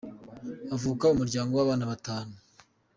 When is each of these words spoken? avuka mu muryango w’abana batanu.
avuka 0.75 1.03
mu 1.09 1.15
muryango 1.21 1.51
w’abana 1.55 1.85
batanu. 1.91 2.33